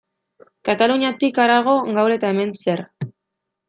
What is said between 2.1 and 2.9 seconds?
eta hemen, zer?